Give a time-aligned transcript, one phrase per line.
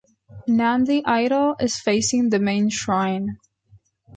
[0.47, 3.37] Nandi idol is facing the main shrine.